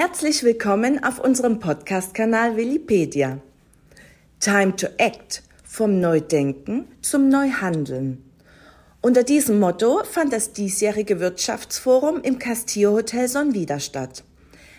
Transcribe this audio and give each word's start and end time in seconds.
Herzlich 0.00 0.44
willkommen 0.44 1.02
auf 1.02 1.18
unserem 1.18 1.58
Podcast-Kanal 1.58 2.56
Willipedia. 2.56 3.40
Time 4.38 4.76
to 4.76 4.86
Act 4.96 5.42
vom 5.64 5.98
Neudenken 5.98 6.86
zum 7.02 7.28
Neuhandeln. 7.28 8.22
Unter 9.00 9.24
diesem 9.24 9.58
Motto 9.58 10.04
fand 10.04 10.32
das 10.32 10.52
diesjährige 10.52 11.18
Wirtschaftsforum 11.18 12.22
im 12.22 12.38
Castillo 12.38 12.92
Hotel 12.92 13.26
Sonvida 13.26 13.80
statt. 13.80 14.22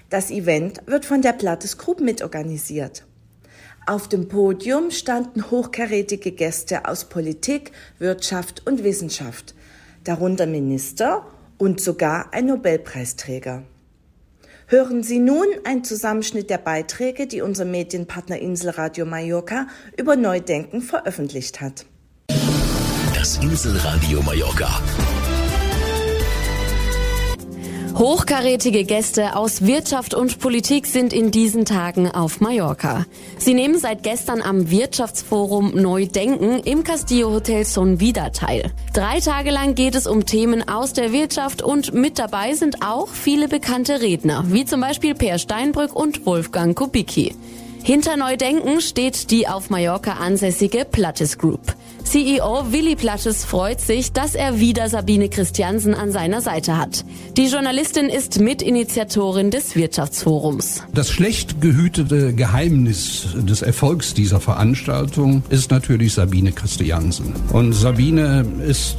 Das 0.10 0.32
Event 0.32 0.80
wird 0.86 1.06
von 1.06 1.22
der 1.22 1.34
Plattes 1.34 1.78
Group 1.78 2.00
mitorganisiert. 2.00 3.06
Auf 3.88 4.08
dem 4.08 4.30
Podium 4.30 4.90
standen 4.90 5.52
hochkarätige 5.52 6.32
Gäste 6.32 6.86
aus 6.86 7.10
Politik, 7.10 7.74
Wirtschaft 7.98 8.66
und 8.66 8.86
Wissenschaft, 8.86 9.54
darunter 10.06 10.46
Minister 10.46 11.26
und 11.58 11.82
sogar 11.82 12.34
ein 12.34 12.46
Nobelpreisträger. 12.46 13.66
Hören 14.72 15.02
Sie 15.02 15.18
nun 15.18 15.48
einen 15.64 15.84
Zusammenschnitt 15.84 16.52
der 16.52 16.60
Beiträge, 16.60 17.26
die 17.26 17.42
unser 17.42 17.66
Medienpartner 17.66 18.38
Inselradio 18.38 19.04
Mallorca 19.04 19.66
über 19.98 20.16
Neudenken 20.16 20.84
veröffentlicht 20.84 21.60
hat. 21.60 21.88
Das 23.16 23.38
Inselradio 23.38 24.22
Mallorca. 24.22 24.80
Hochkarätige 28.00 28.86
Gäste 28.86 29.36
aus 29.36 29.66
Wirtschaft 29.66 30.14
und 30.14 30.40
Politik 30.40 30.86
sind 30.86 31.12
in 31.12 31.32
diesen 31.32 31.66
Tagen 31.66 32.10
auf 32.10 32.40
Mallorca. 32.40 33.06
Sie 33.38 33.54
nehmen 33.54 33.78
seit 33.78 34.04
gestern 34.04 34.42
am 34.42 34.72
Wirtschaftsforum 34.72 35.72
Neudenken 35.76 36.62
im 36.62 36.86
Castillo 36.86 37.30
Hotel 37.30 37.66
Son 37.66 38.00
Vida 38.00 38.30
teil. 38.30 38.72
Drei 38.94 39.20
Tage 39.20 39.52
lang 39.52 39.76
geht 39.76 39.96
es 39.96 40.08
um 40.08 40.26
Themen 40.26 40.66
aus 40.70 40.94
der 40.94 41.12
Wirtschaft 41.12 41.62
und 41.62 41.94
mit 41.94 42.20
dabei 42.20 42.54
sind 42.54 42.82
auch 42.88 43.10
viele 43.10 43.50
bekannte 43.50 44.00
Redner, 44.00 44.46
wie 44.48 44.64
zum 44.64 44.80
Beispiel 44.80 45.14
Per 45.14 45.38
Steinbrück 45.38 45.94
und 45.94 46.26
Wolfgang 46.26 46.78
Kubicki. 46.78 47.36
Hinter 47.84 48.16
Neudenken 48.16 48.80
steht 48.80 49.30
die 49.30 49.50
auf 49.50 49.70
Mallorca 49.70 50.14
ansässige 50.14 50.86
Plattes 50.86 51.38
Group. 51.38 51.76
CEO 52.04 52.72
Willi 52.72 52.96
Plattes 52.96 53.46
freut 53.46 53.82
sich, 53.82 54.12
dass 54.12 54.36
er 54.36 54.60
wieder 54.60 54.90
Sabine 54.90 55.30
Christiansen 55.30 55.94
an 55.94 56.12
seiner 56.12 56.42
Seite 56.42 56.78
hat. 56.78 57.06
Die 57.38 57.46
Journalistin 57.46 58.10
ist 58.10 58.40
Mitinitiatorin 58.40 59.52
des 59.52 59.76
Wirtschaftsforums. 59.76 60.84
Das 60.94 61.10
schlecht 61.10 61.62
gehütete 61.62 62.34
Geheimnis 62.34 63.28
des 63.36 63.62
Erfolgs 63.62 64.14
dieser 64.14 64.40
Veranstaltung 64.40 65.44
ist 65.50 65.72
natürlich 65.72 66.14
Sabine 66.14 66.52
Christiansen. 66.52 67.34
Und 67.54 67.74
Sabine 67.74 68.46
ist, 68.68 68.98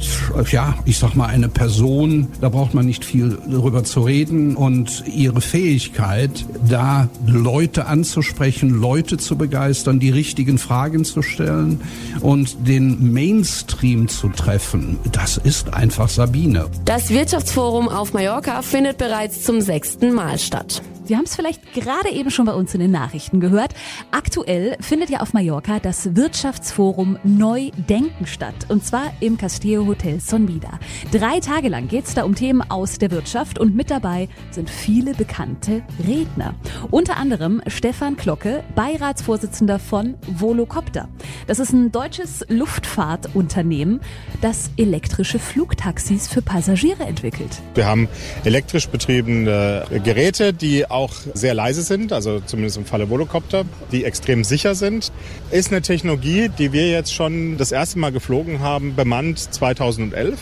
ja, 0.51 0.75
ich 0.85 0.97
sag 0.97 1.15
mal, 1.15 1.27
eine 1.27 1.49
Person, 1.49 2.27
da 2.39 2.49
braucht 2.49 2.73
man 2.73 2.85
nicht 2.85 3.05
viel 3.05 3.37
darüber 3.49 3.83
zu 3.83 4.01
reden 4.01 4.55
und 4.55 5.03
ihre 5.13 5.41
Fähigkeit, 5.41 6.45
da 6.67 7.09
Leute 7.25 7.85
anzusprechen, 7.87 8.69
Leute 8.69 9.17
zu 9.17 9.37
begeistern, 9.37 9.99
die 9.99 10.09
richtigen 10.09 10.57
Fragen 10.57 11.05
zu 11.05 11.21
stellen 11.21 11.81
und 12.21 12.67
den 12.67 12.90
Mainstream 12.99 14.07
zu 14.07 14.29
treffen, 14.29 14.99
das 15.11 15.37
ist 15.37 15.73
einfach 15.73 16.09
Sabine. 16.09 16.67
Das 16.85 17.09
Wirtschaftsforum 17.09 17.89
auf 17.89 18.13
Mallorca 18.13 18.61
findet 18.61 18.97
bereits 18.97 19.43
zum 19.43 19.61
sechsten 19.61 20.13
Mal 20.13 20.37
statt. 20.39 20.81
Sie 21.11 21.17
haben 21.17 21.25
es 21.25 21.35
vielleicht 21.35 21.73
gerade 21.73 22.09
eben 22.09 22.31
schon 22.31 22.45
bei 22.45 22.53
uns 22.53 22.73
in 22.73 22.79
den 22.79 22.91
Nachrichten 22.91 23.41
gehört. 23.41 23.73
Aktuell 24.11 24.77
findet 24.79 25.09
ja 25.09 25.19
auf 25.19 25.33
Mallorca 25.33 25.81
das 25.81 26.15
Wirtschaftsforum 26.15 27.19
Neudenken 27.25 28.25
statt. 28.25 28.55
Und 28.69 28.85
zwar 28.85 29.11
im 29.19 29.37
Castillo 29.37 29.85
Hotel 29.87 30.21
Sonvida. 30.21 30.79
Drei 31.11 31.41
Tage 31.41 31.67
lang 31.67 31.89
geht 31.89 32.05
es 32.05 32.13
da 32.13 32.23
um 32.23 32.33
Themen 32.33 32.61
aus 32.61 32.97
der 32.97 33.11
Wirtschaft 33.11 33.59
und 33.59 33.75
mit 33.75 33.91
dabei 33.91 34.29
sind 34.51 34.69
viele 34.69 35.13
bekannte 35.13 35.83
Redner. 36.07 36.55
Unter 36.91 37.17
anderem 37.17 37.61
Stefan 37.67 38.15
Klocke, 38.15 38.63
Beiratsvorsitzender 38.75 39.79
von 39.79 40.15
Volocopter. 40.27 41.09
Das 41.45 41.59
ist 41.59 41.73
ein 41.73 41.91
deutsches 41.91 42.45
Luftfahrtunternehmen, 42.47 43.99
das 44.39 44.71
elektrische 44.77 45.39
Flugtaxis 45.39 46.29
für 46.29 46.41
Passagiere 46.41 47.03
entwickelt. 47.03 47.61
Wir 47.75 47.85
haben 47.85 48.07
elektrisch 48.45 48.87
betriebene 48.87 49.83
Geräte, 50.05 50.53
die 50.53 50.89
auch 50.89 51.00
sehr 51.33 51.53
leise 51.53 51.81
sind, 51.81 52.13
also 52.13 52.39
zumindest 52.39 52.77
im 52.77 52.85
Falle 52.85 53.09
Volocopter, 53.09 53.63
die 53.91 54.05
extrem 54.05 54.43
sicher 54.43 54.75
sind. 54.75 55.11
Ist 55.49 55.71
eine 55.71 55.81
Technologie, 55.81 56.49
die 56.49 56.71
wir 56.73 56.89
jetzt 56.89 57.13
schon 57.13 57.57
das 57.57 57.71
erste 57.71 57.99
Mal 57.99 58.11
geflogen 58.11 58.59
haben, 58.59 58.95
bemannt 58.95 59.39
2011 59.39 60.39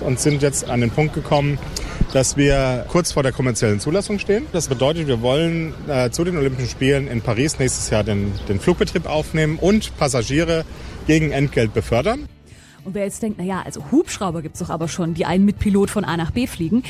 und 0.00 0.18
sind 0.18 0.42
jetzt 0.42 0.68
an 0.68 0.80
den 0.80 0.90
Punkt 0.90 1.14
gekommen, 1.14 1.58
dass 2.12 2.36
wir 2.36 2.84
kurz 2.88 3.12
vor 3.12 3.22
der 3.22 3.32
kommerziellen 3.32 3.80
Zulassung 3.80 4.18
stehen. 4.18 4.46
Das 4.52 4.68
bedeutet, 4.68 5.06
wir 5.06 5.22
wollen 5.22 5.74
äh, 5.88 6.10
zu 6.10 6.24
den 6.24 6.36
Olympischen 6.36 6.68
Spielen 6.68 7.08
in 7.08 7.22
Paris 7.22 7.58
nächstes 7.58 7.88
Jahr 7.90 8.04
den, 8.04 8.32
den 8.48 8.60
Flugbetrieb 8.60 9.06
aufnehmen 9.06 9.58
und 9.58 9.96
Passagiere 9.96 10.64
gegen 11.06 11.30
Entgelt 11.32 11.72
befördern. 11.72 12.28
Und 12.84 12.94
wer 12.94 13.04
jetzt 13.04 13.22
denkt, 13.22 13.38
naja, 13.38 13.62
also 13.64 13.84
Hubschrauber 13.92 14.42
gibt's 14.42 14.58
doch 14.58 14.70
aber 14.70 14.88
schon, 14.88 15.14
die 15.14 15.24
einen 15.24 15.44
mit 15.44 15.58
Pilot 15.58 15.90
von 15.90 16.04
A 16.04 16.16
nach 16.16 16.32
B 16.32 16.46
fliegen. 16.46 16.82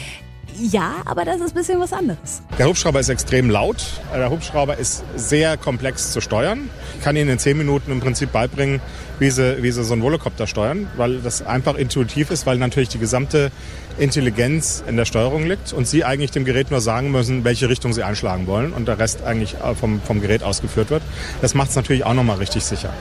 Ja, 0.59 0.97
aber 1.05 1.25
das 1.25 1.37
ist 1.37 1.51
ein 1.51 1.55
bisschen 1.55 1.81
was 1.81 1.93
anderes. 1.93 2.43
Der 2.59 2.67
Hubschrauber 2.67 3.01
ist 3.01 3.09
extrem 3.09 3.51
laut. 3.51 3.85
Der 4.15 4.31
Hubschrauber 4.31 4.77
ist 4.77 5.05
sehr 5.17 5.57
komplex 5.57 6.13
zu 6.13 6.21
steuern. 6.21 6.71
Ich 6.99 7.05
kann 7.05 7.17
Ihnen 7.17 7.31
in 7.31 7.39
zehn 7.39 7.57
Minuten 7.57 7.91
im 7.91 8.01
Prinzip 8.01 8.33
beibringen, 8.33 8.81
wie 9.19 9.31
Sie, 9.31 9.63
wie 9.63 9.71
Sie 9.71 9.83
so 9.85 9.93
einen 9.93 10.03
Volocopter 10.03 10.47
steuern, 10.47 10.89
weil 10.97 11.21
das 11.21 11.45
einfach 11.45 11.77
intuitiv 11.77 12.31
ist, 12.31 12.47
weil 12.47 12.59
natürlich 12.59 12.91
die 12.91 12.99
gesamte 12.99 13.51
Intelligenz 13.99 14.83
in 14.87 14.97
der 14.97 15.05
Steuerung 15.05 15.47
liegt 15.47 15.73
und 15.73 15.87
Sie 15.87 16.05
eigentlich 16.05 16.31
dem 16.31 16.45
Gerät 16.45 16.71
nur 16.71 16.81
sagen 16.81 17.11
müssen, 17.11 17.45
welche 17.45 17.69
Richtung 17.69 17.93
Sie 17.93 18.03
einschlagen 18.03 18.47
wollen 18.47 18.73
und 18.73 18.89
der 18.89 18.99
Rest 18.99 19.23
eigentlich 19.23 19.57
vom, 19.79 20.01
vom 20.01 20.21
Gerät 20.21 20.43
ausgeführt 20.43 20.91
wird. 20.91 21.03
Das 21.41 21.55
macht 21.55 21.71
es 21.71 21.77
natürlich 21.77 22.05
auch 22.05 22.15
nochmal 22.15 22.39
richtig 22.39 22.65
sicher. 22.65 22.93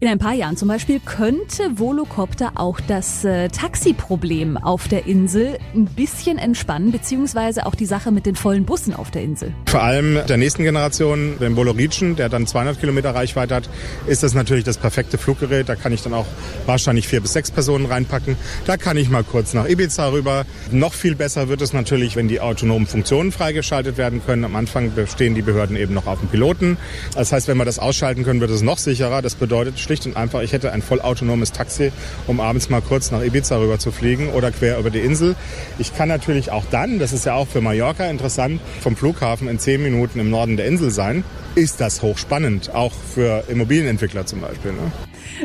In 0.00 0.08
ein 0.08 0.18
paar 0.18 0.34
Jahren 0.34 0.56
zum 0.56 0.68
Beispiel 0.68 1.00
könnte 1.00 1.78
Volocopter 1.78 2.52
auch 2.56 2.80
das 2.80 3.24
äh, 3.24 3.48
Taxiproblem 3.48 4.56
auf 4.58 4.88
der 4.88 5.06
Insel 5.06 5.58
ein 5.72 5.86
bisschen 5.86 6.36
entspannen, 6.36 6.83
beziehungsweise 6.92 7.66
auch 7.66 7.74
die 7.74 7.86
Sache 7.86 8.10
mit 8.10 8.26
den 8.26 8.36
vollen 8.36 8.64
Bussen 8.64 8.94
auf 8.94 9.10
der 9.10 9.22
Insel. 9.22 9.52
Vor 9.66 9.82
allem 9.82 10.18
der 10.26 10.36
nächsten 10.36 10.64
Generation, 10.64 11.38
dem 11.38 11.56
Voloricen, 11.56 12.16
der 12.16 12.28
dann 12.28 12.46
200 12.46 12.80
Kilometer 12.80 13.14
Reichweite 13.14 13.54
hat, 13.54 13.68
ist 14.06 14.22
das 14.22 14.34
natürlich 14.34 14.64
das 14.64 14.78
perfekte 14.78 15.18
Fluggerät. 15.18 15.68
Da 15.68 15.76
kann 15.76 15.92
ich 15.92 16.02
dann 16.02 16.14
auch 16.14 16.26
wahrscheinlich 16.66 17.08
vier 17.08 17.20
bis 17.20 17.32
sechs 17.32 17.50
Personen 17.50 17.86
reinpacken. 17.86 18.36
Da 18.66 18.76
kann 18.76 18.96
ich 18.96 19.08
mal 19.08 19.24
kurz 19.24 19.54
nach 19.54 19.68
Ibiza 19.68 20.10
rüber. 20.10 20.44
Noch 20.70 20.94
viel 20.94 21.14
besser 21.14 21.48
wird 21.48 21.62
es 21.62 21.72
natürlich, 21.72 22.16
wenn 22.16 22.28
die 22.28 22.40
autonomen 22.40 22.86
Funktionen 22.86 23.32
freigeschaltet 23.32 23.96
werden 23.96 24.22
können. 24.24 24.44
Am 24.44 24.56
Anfang 24.56 24.94
bestehen 24.94 25.34
die 25.34 25.42
Behörden 25.42 25.76
eben 25.76 25.94
noch 25.94 26.06
auf 26.06 26.20
dem 26.20 26.28
Piloten. 26.28 26.76
Das 27.14 27.32
heißt, 27.32 27.48
wenn 27.48 27.56
wir 27.56 27.64
das 27.64 27.78
ausschalten 27.78 28.24
können, 28.24 28.40
wird 28.40 28.50
es 28.50 28.62
noch 28.62 28.78
sicherer. 28.78 29.22
Das 29.22 29.34
bedeutet 29.34 29.78
schlicht 29.78 30.06
und 30.06 30.16
einfach, 30.16 30.42
ich 30.42 30.52
hätte 30.52 30.72
ein 30.72 30.82
vollautonomes 30.82 31.52
Taxi, 31.52 31.92
um 32.26 32.40
abends 32.40 32.70
mal 32.70 32.80
kurz 32.82 33.10
nach 33.10 33.22
Ibiza 33.22 33.58
rüber 33.58 33.78
zu 33.78 33.92
fliegen 33.92 34.30
oder 34.30 34.50
quer 34.50 34.78
über 34.78 34.90
die 34.90 35.00
Insel. 35.00 35.36
Ich 35.78 35.94
kann 35.94 36.08
natürlich 36.08 36.50
auch 36.50 36.64
dann, 36.74 36.98
das 36.98 37.12
ist 37.12 37.24
ja 37.24 37.34
auch 37.34 37.46
für 37.46 37.60
Mallorca 37.60 38.04
interessant, 38.10 38.60
vom 38.80 38.96
Flughafen 38.96 39.48
in 39.48 39.60
zehn 39.60 39.82
Minuten 39.82 40.18
im 40.18 40.28
Norden 40.28 40.56
der 40.56 40.66
Insel 40.66 40.90
sein. 40.90 41.22
Ist 41.54 41.80
das 41.80 42.02
hochspannend, 42.02 42.74
auch 42.74 42.92
für 42.92 43.44
Immobilienentwickler 43.48 44.26
zum 44.26 44.40
Beispiel. 44.40 44.72
Ne? 44.72 44.90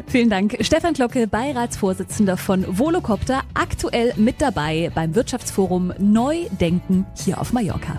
Vielen 0.07 0.31
Dank. 0.31 0.57
Stefan 0.61 0.93
Glocke, 0.93 1.27
Beiratsvorsitzender 1.27 2.35
von 2.35 2.65
Volocopter, 2.67 3.43
aktuell 3.53 4.13
mit 4.17 4.41
dabei 4.41 4.91
beim 4.95 5.13
Wirtschaftsforum 5.13 5.93
Neudenken 5.99 7.05
hier 7.15 7.39
auf 7.39 7.53
Mallorca. 7.53 7.97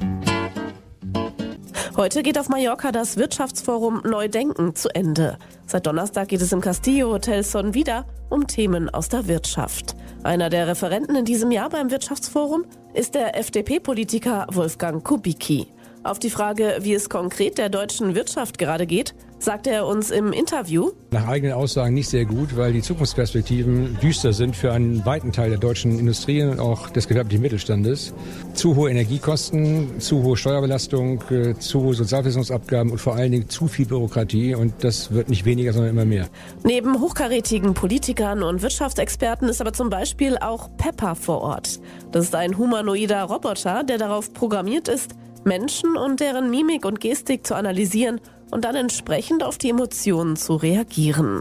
Heute 2.00 2.22
geht 2.22 2.38
auf 2.38 2.48
Mallorca 2.48 2.92
das 2.92 3.18
Wirtschaftsforum 3.18 4.00
Neudenken 4.06 4.74
zu 4.74 4.88
Ende. 4.94 5.36
Seit 5.66 5.86
Donnerstag 5.86 6.28
geht 6.28 6.40
es 6.40 6.50
im 6.50 6.62
Castillo 6.62 7.12
Hotel 7.12 7.42
Son 7.42 7.74
wieder 7.74 8.06
um 8.30 8.46
Themen 8.46 8.88
aus 8.88 9.10
der 9.10 9.28
Wirtschaft. 9.28 9.96
Einer 10.22 10.48
der 10.48 10.66
Referenten 10.66 11.14
in 11.14 11.26
diesem 11.26 11.50
Jahr 11.50 11.68
beim 11.68 11.90
Wirtschaftsforum 11.90 12.64
ist 12.94 13.14
der 13.14 13.36
FDP-Politiker 13.36 14.46
Wolfgang 14.50 15.04
Kubicki. 15.04 15.66
Auf 16.02 16.18
die 16.18 16.30
Frage, 16.30 16.78
wie 16.80 16.94
es 16.94 17.10
konkret 17.10 17.58
der 17.58 17.68
deutschen 17.68 18.14
Wirtschaft 18.14 18.56
gerade 18.56 18.86
geht, 18.86 19.14
sagte 19.38 19.70
er 19.70 19.86
uns 19.86 20.10
im 20.10 20.32
Interview. 20.32 20.92
Nach 21.10 21.28
eigenen 21.28 21.54
Aussagen 21.54 21.92
nicht 21.92 22.08
sehr 22.08 22.24
gut, 22.24 22.56
weil 22.56 22.72
die 22.72 22.80
Zukunftsperspektiven 22.80 23.98
düster 24.02 24.32
sind 24.32 24.56
für 24.56 24.72
einen 24.72 25.04
weiten 25.04 25.30
Teil 25.30 25.50
der 25.50 25.58
deutschen 25.58 25.98
Industrie 25.98 26.42
und 26.42 26.58
auch 26.58 26.88
des 26.88 27.06
gewerblichen 27.06 27.42
Mittelstandes. 27.42 28.14
Zu 28.54 28.76
hohe 28.76 28.90
Energiekosten, 28.90 30.00
zu 30.00 30.22
hohe 30.22 30.38
Steuerbelastung, 30.38 31.22
äh, 31.30 31.54
zu 31.58 31.82
hohe 31.82 31.94
Sozialversicherungsabgaben 31.94 32.92
und 32.92 32.98
vor 32.98 33.14
allen 33.16 33.32
Dingen 33.32 33.48
zu 33.50 33.68
viel 33.68 33.84
Bürokratie 33.84 34.54
und 34.54 34.72
das 34.82 35.12
wird 35.12 35.28
nicht 35.28 35.44
weniger, 35.44 35.74
sondern 35.74 35.90
immer 35.90 36.06
mehr. 36.06 36.28
Neben 36.64 36.98
hochkarätigen 36.98 37.74
Politikern 37.74 38.42
und 38.42 38.62
Wirtschaftsexperten 38.62 39.50
ist 39.50 39.60
aber 39.60 39.74
zum 39.74 39.90
Beispiel 39.90 40.38
auch 40.38 40.70
Pepper 40.78 41.14
vor 41.14 41.42
Ort. 41.42 41.78
Das 42.10 42.24
ist 42.24 42.34
ein 42.34 42.56
humanoider 42.56 43.24
Roboter, 43.24 43.84
der 43.84 43.98
darauf 43.98 44.32
programmiert 44.32 44.88
ist, 44.88 45.14
Menschen 45.44 45.96
und 45.96 46.20
deren 46.20 46.50
Mimik 46.50 46.84
und 46.84 47.00
Gestik 47.00 47.46
zu 47.46 47.54
analysieren 47.54 48.20
und 48.50 48.64
dann 48.64 48.74
entsprechend 48.74 49.42
auf 49.42 49.58
die 49.58 49.70
Emotionen 49.70 50.36
zu 50.36 50.56
reagieren. 50.56 51.40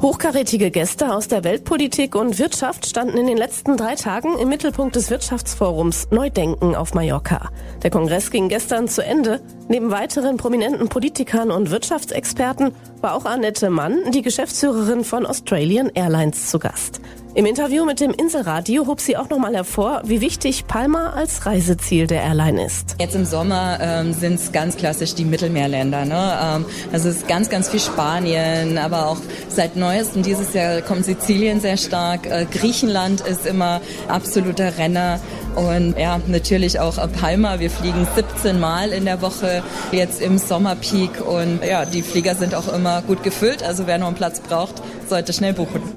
Hochkarätige 0.00 0.70
Gäste 0.70 1.14
aus 1.14 1.28
der 1.28 1.44
Weltpolitik 1.44 2.14
und 2.14 2.38
Wirtschaft 2.38 2.86
standen 2.86 3.18
in 3.18 3.26
den 3.26 3.36
letzten 3.36 3.76
drei 3.76 3.94
Tagen 3.94 4.38
im 4.38 4.48
Mittelpunkt 4.48 4.96
des 4.96 5.10
Wirtschaftsforums 5.10 6.08
Neudenken 6.10 6.74
auf 6.74 6.94
Mallorca. 6.94 7.50
Der 7.82 7.90
Kongress 7.90 8.30
ging 8.30 8.48
gestern 8.48 8.88
zu 8.88 9.04
Ende. 9.04 9.40
Neben 9.68 9.90
weiteren 9.90 10.36
prominenten 10.36 10.88
Politikern 10.88 11.50
und 11.50 11.72
Wirtschaftsexperten 11.72 12.72
war 13.00 13.14
auch 13.14 13.24
Annette 13.24 13.68
Mann, 13.68 14.12
die 14.12 14.22
Geschäftsführerin 14.22 15.02
von 15.02 15.26
Australian 15.26 15.90
Airlines, 15.92 16.50
zu 16.50 16.60
Gast. 16.60 17.00
Im 17.36 17.44
Interview 17.44 17.84
mit 17.84 18.00
dem 18.00 18.12
Inselradio 18.12 18.86
hob 18.86 18.98
sie 18.98 19.14
auch 19.14 19.28
nochmal 19.28 19.54
hervor, 19.54 20.00
wie 20.06 20.22
wichtig 20.22 20.66
Palma 20.66 21.10
als 21.10 21.44
Reiseziel 21.44 22.06
der 22.06 22.22
Airline 22.22 22.64
ist. 22.64 22.96
Jetzt 22.98 23.14
im 23.14 23.26
Sommer 23.26 23.78
ähm, 23.78 24.14
sind 24.14 24.36
es 24.36 24.52
ganz 24.52 24.78
klassisch 24.78 25.14
die 25.14 25.26
Mittelmeerländer. 25.26 26.06
Ne? 26.06 26.38
Ähm, 26.42 26.64
also 26.92 27.10
es 27.10 27.16
ist 27.16 27.28
ganz, 27.28 27.50
ganz 27.50 27.68
viel 27.68 27.80
Spanien, 27.80 28.78
aber 28.78 29.08
auch 29.08 29.18
seit 29.50 29.76
neuestem 29.76 30.22
dieses 30.22 30.54
Jahr 30.54 30.80
kommt 30.80 31.04
Sizilien 31.04 31.60
sehr 31.60 31.76
stark. 31.76 32.24
Äh, 32.24 32.46
Griechenland 32.50 33.20
ist 33.20 33.44
immer 33.44 33.82
absoluter 34.08 34.78
Renner. 34.78 35.20
Und 35.56 35.98
ja, 35.98 36.18
natürlich 36.28 36.80
auch 36.80 36.96
Palma. 37.20 37.60
Wir 37.60 37.70
fliegen 37.70 38.06
17 38.14 38.58
Mal 38.58 38.92
in 38.92 39.04
der 39.04 39.20
Woche 39.20 39.55
jetzt 39.92 40.20
im 40.20 40.38
Sommerpeak 40.38 41.20
und 41.26 41.60
ja, 41.64 41.84
die 41.84 42.02
Flieger 42.02 42.34
sind 42.34 42.54
auch 42.54 42.72
immer 42.72 43.02
gut 43.02 43.22
gefüllt. 43.22 43.62
Also 43.62 43.86
wer 43.86 43.98
noch 43.98 44.08
einen 44.08 44.16
Platz 44.16 44.40
braucht, 44.40 44.82
sollte 45.08 45.32
schnell 45.32 45.52
buchen. 45.52 45.96